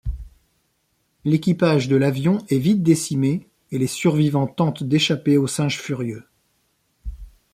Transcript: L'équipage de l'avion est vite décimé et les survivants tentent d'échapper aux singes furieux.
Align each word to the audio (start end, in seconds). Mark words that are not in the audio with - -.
L'équipage 1.25 1.87
de 1.87 1.95
l'avion 1.95 2.43
est 2.49 2.57
vite 2.57 2.81
décimé 2.81 3.47
et 3.69 3.77
les 3.77 3.85
survivants 3.85 4.47
tentent 4.47 4.81
d'échapper 4.83 5.37
aux 5.37 5.45
singes 5.45 5.77
furieux. 5.79 6.25